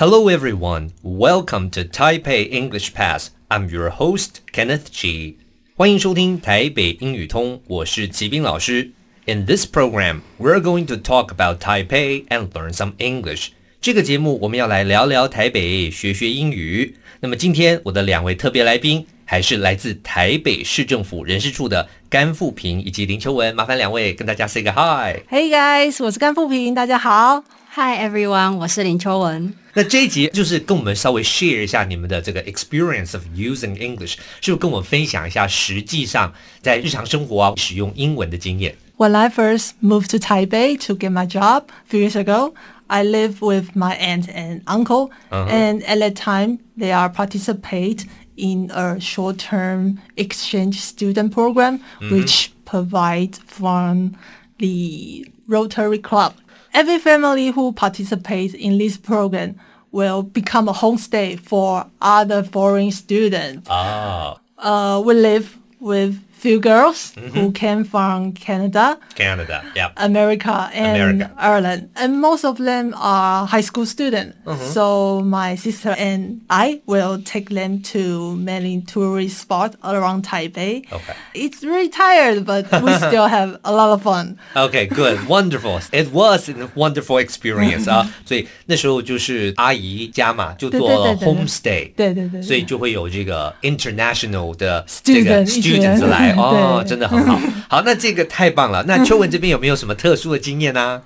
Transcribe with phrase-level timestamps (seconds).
[0.00, 3.32] Hello everyone, welcome to Taipei English Pass.
[3.50, 5.34] I'm your host Kenneth Chi.
[5.76, 8.92] 欢迎收听台北英语通，我是齐斌老师。
[9.26, 13.48] In this program, we're going to talk about Taipei and learn some English.
[13.82, 16.96] 这个节目我们要来聊聊台北，学学英语。
[17.20, 25.20] 那么今天我的两位特别来宾还是来自台北市政府人事处的甘馥萍以及林秋彣，麻烦两位跟大家 say 个 hi。
[25.30, 27.44] Hey guys，我是甘馥萍，大家好。
[27.74, 29.52] Hi everyone，我是林秋彣。
[29.73, 38.75] 那这一集就是跟我们稍微 share 一下你们的这个 experience of using English，是不是跟我们分享一下实际上在日常生活啊使用英文的经验？
[38.97, 42.53] When I first moved to Taipei to get my job a few years ago,
[42.87, 48.05] I lived with my aunt and uncle, and at that time they are participate
[48.37, 54.15] in a short-term exchange student program, which provide from
[54.59, 56.35] the Rotary Club.
[56.72, 59.56] Every family who participates in this program
[59.92, 63.68] will become a homestay for other foreign students.
[63.68, 69.51] 啊、Uh, we live with few girls who came from Canada, c a n a d
[69.51, 69.91] a yeah.
[69.95, 71.31] America, and America.
[71.39, 74.35] Ireland, and most of them are high school students.
[74.71, 80.85] So my sister and I will take them to many tourist spots around Taipei.
[80.91, 81.15] Okay.
[81.33, 84.37] It's really tired, but we still have a lot of fun.
[84.55, 85.79] Okay, good, wonderful.
[85.91, 96.42] It was a wonderful experience 啊，所以那时候就是阿姨家嘛，就做对对对对 homestay，对对对对所以就会有这个 international 的这个 Student 一群 students 来 对？
[96.42, 97.38] 哦，真的很好。
[97.68, 98.84] 好，那这个太棒了。
[98.86, 101.02] 那秋彣这边有没有什么特殊的经验呢、啊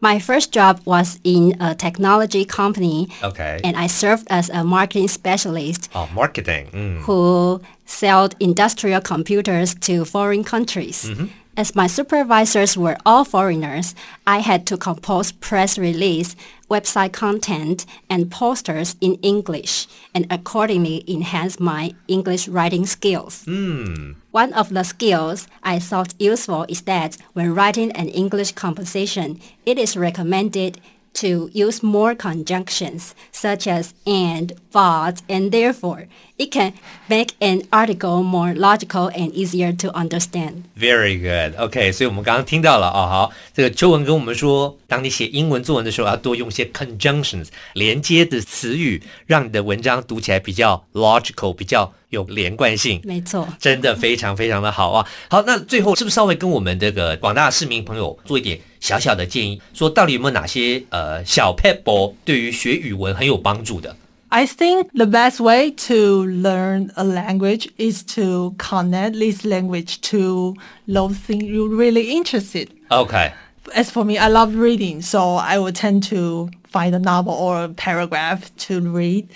[0.00, 3.08] ？My first job was in a technology company.
[3.22, 3.60] Okay.
[3.62, 5.88] And I served as a marketing specialist.
[5.92, 6.68] Oh, marketing.
[6.72, 7.02] Mm.
[7.02, 11.04] Who sold industrial computers to foreign countries.
[11.04, 11.28] Mm -hmm.
[11.56, 13.94] As my supervisors were all foreigners,
[14.26, 16.36] I had to compose press release,
[16.70, 23.44] website content, and posters in English, and accordingly enhance my English writing skills.
[23.44, 24.12] Hmm.
[24.30, 29.76] One of the skills I thought useful is that when writing an English composition, it
[29.76, 30.80] is recommended
[31.13, 36.07] to use more conjunctions such as and, but, and therefore.
[36.37, 36.73] It can
[37.07, 40.63] make an article more logical and easier to understand.
[40.77, 41.57] Very good.
[41.57, 53.01] OK，所以我们刚刚听到了啊，好，这个秋文跟我们说，当你写英文作文的时候，要多用一些 conjunctions 连接的词语，让你的文章读起来比较 logical，比较 有连贯性。
[53.03, 53.47] 没错。
[53.59, 55.07] 真的非常非常的好啊！
[55.29, 63.95] 好，那最后是不是稍微跟我们这个广大的市民朋友做一点小小的建议，说到底有没有哪些呃小 pebble 对于学语文很有帮助的？
[64.29, 70.55] I think the best way to learn a language is to connect this language to
[70.87, 72.67] those things you're really interested.
[72.89, 73.31] OK，
[73.73, 77.63] As for me, I love reading, so I will tend to find a novel or
[77.63, 79.27] a paragraph to read.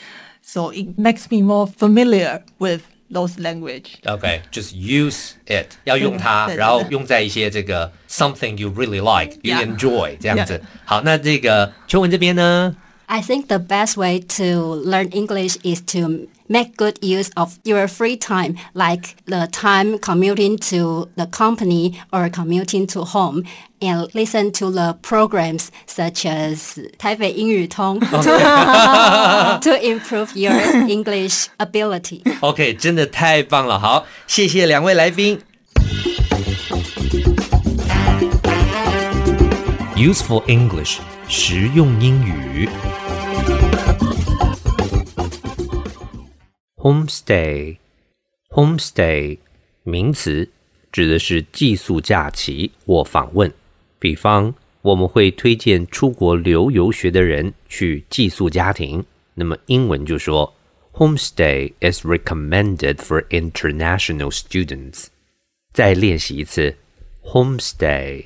[0.47, 3.97] So it makes me more familiar with those language.
[4.05, 10.61] Okay, just use it，要用它，然后用在一些这个 something you really like, you enjoy 这样子。
[10.85, 12.77] 好，那这个秋彣这边呢？
[13.12, 18.16] I think the best way to learn English is to make good use of your free
[18.16, 23.46] time, like the time commuting to the company or commuting to home,
[23.82, 28.22] and listen to the programs such as 台北英语通 to,
[29.62, 30.54] to improve your
[30.88, 32.22] English ability.
[32.42, 33.80] OK，真的太棒了！
[33.80, 35.42] 好，谢谢两位来宾。
[39.96, 42.70] Useful English，实用英语。
[46.78, 49.38] Homestay，homestay，
[49.84, 50.48] 名词，
[50.92, 53.52] 指的是寄宿假期或访问。
[54.00, 59.04] 比方，我们会推荐出国留游学的人去寄宿家庭。
[59.34, 60.54] 那么英文就说
[60.94, 65.08] Homestay is recommended for international students。
[65.74, 66.78] 再练习一次，
[67.24, 68.26] Homestay。